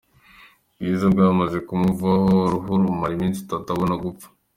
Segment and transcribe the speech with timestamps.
[0.75, 4.27] bwiza, bamaze kumuvanaho uruhu amara iminsi itatu abona gupfa.